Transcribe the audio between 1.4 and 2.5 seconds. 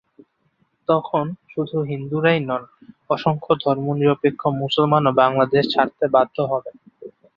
শুধু হিন্দুরাই